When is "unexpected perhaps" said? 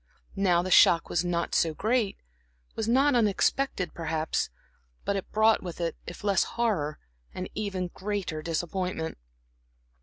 3.13-4.49